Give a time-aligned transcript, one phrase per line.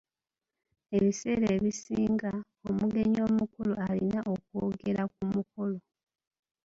[0.97, 2.31] Ebiseera ebisinga,
[2.69, 5.79] omugenyi omukulu alina okwogera ku mukolo.